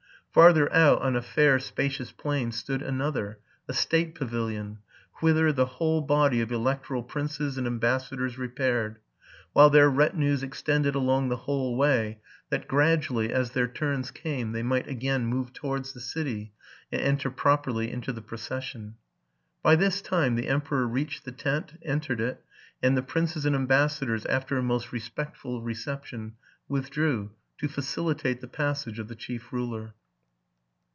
[0.33, 4.77] Farther out, on a fair, spacious plain, stood another, a state pavilion,
[5.15, 8.99] whither the whole body of electoral princes and ambassadors repaired;
[9.51, 12.19] while their retinues extended along the whole way,
[12.49, 16.53] that gradually, as their turns came, they might again move towards the city,
[16.93, 18.95] and enter properly into the procession.
[19.61, 22.41] By this time the emperor reached the tent, entered it;
[22.81, 26.35] and the princes and ambassadors, after a most respectful reception,
[26.69, 29.93] withdrew, to facilitate the passage of the chief ruler.